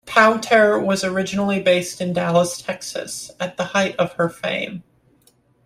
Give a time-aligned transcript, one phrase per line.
[0.07, 4.81] Powter was originally based in Dallas, Texas at the height of her fame.